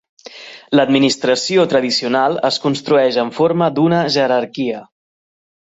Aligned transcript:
L'administració 0.79 1.67
tradicional 1.75 2.39
es 2.51 2.59
construeix 2.65 3.23
en 3.25 3.31
forma 3.41 3.71
d'una 3.77 4.01
jerarquia. 4.17 4.85